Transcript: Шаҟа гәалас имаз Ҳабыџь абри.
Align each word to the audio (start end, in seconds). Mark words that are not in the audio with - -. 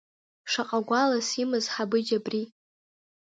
Шаҟа 0.51 0.79
гәалас 0.87 1.29
имаз 1.41 1.65
Ҳабыџь 1.73 2.11
абри. 2.17 2.43